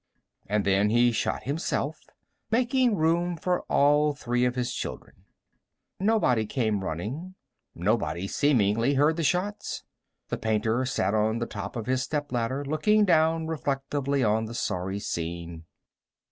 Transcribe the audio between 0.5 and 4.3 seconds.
then he shot himself, making room for all